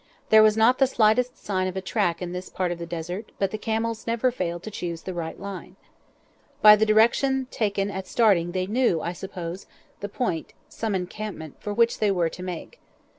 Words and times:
There 0.29 0.41
was 0.41 0.57
not 0.57 0.79
the 0.79 0.87
slightest 0.87 1.37
sign 1.37 1.67
of 1.67 1.77
a 1.77 1.79
track 1.81 2.23
in 2.23 2.31
this 2.31 2.49
part 2.49 2.71
of 2.71 2.79
the 2.79 2.87
Desert, 2.87 3.31
but 3.37 3.51
the 3.51 3.57
camels 3.59 4.07
never 4.07 4.31
failed 4.31 4.63
to 4.63 4.71
choose 4.71 5.03
the 5.03 5.13
right 5.13 5.39
line. 5.39 5.75
By 6.59 6.75
the 6.75 6.87
direction 6.87 7.45
taken 7.51 7.91
at 7.91 8.07
starting 8.07 8.53
they 8.53 8.65
knew, 8.65 9.01
I 9.03 9.13
suppose, 9.13 9.67
the 9.99 10.09
point 10.09 10.53
(some 10.67 10.95
encampment) 10.95 11.57
for 11.59 11.71
which 11.71 11.99
they 11.99 12.09
were 12.09 12.29
to 12.29 12.41
make. 12.41 12.79